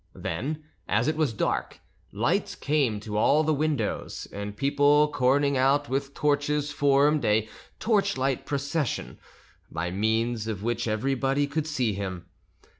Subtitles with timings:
[0.15, 1.79] Then, as it was dark,
[2.11, 8.47] lights came to all the windows, and people corning out with torches formed a torchlight
[8.47, 9.19] procession,
[9.69, 12.25] by means of which everybody could see him.